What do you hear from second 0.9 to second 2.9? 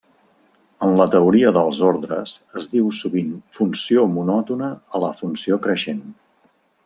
la teoria dels ordres, es diu